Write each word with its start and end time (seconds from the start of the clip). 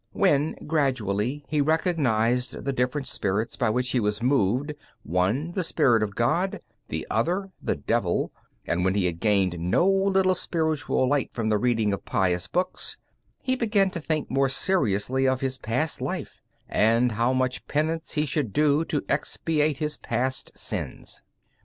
When 0.13 0.55
gradually 0.65 1.45
he 1.47 1.61
recognized 1.61 2.65
the 2.65 2.73
different 2.73 3.05
spirits 3.05 3.55
by 3.55 3.69
which 3.69 3.91
he 3.91 3.99
was 3.99 4.19
moved, 4.19 4.73
one, 5.03 5.51
the 5.51 5.63
spirit 5.63 6.01
of 6.01 6.15
God, 6.15 6.59
the 6.87 7.05
other, 7.11 7.51
the 7.61 7.75
devil, 7.75 8.31
and 8.65 8.83
when 8.83 8.95
he 8.95 9.05
had 9.05 9.19
gained 9.19 9.59
no 9.59 9.87
little 9.87 10.33
spiritual 10.33 11.07
light 11.07 11.31
from 11.31 11.49
the 11.49 11.59
reading 11.59 11.93
of 11.93 12.03
pious 12.03 12.47
books, 12.47 12.97
he 13.43 13.55
began 13.55 13.91
to 13.91 13.99
think 14.01 14.31
more 14.31 14.49
seriously 14.49 15.27
of 15.27 15.41
his 15.41 15.59
past 15.59 16.01
life, 16.01 16.41
and 16.67 17.11
how 17.11 17.31
much 17.31 17.67
penance 17.67 18.13
he 18.13 18.25
should 18.25 18.53
do 18.53 18.83
to 18.85 19.05
expiate 19.07 19.77
his 19.77 19.97
past 19.97 20.57
sins. 20.57 21.21